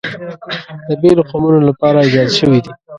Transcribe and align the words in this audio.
د 0.87 0.89
بېلو 1.01 1.23
قومونو 1.29 1.59
لپاره 1.69 1.97
ایجاد 2.01 2.29
شوي 2.39 2.59
دي. 2.65 2.71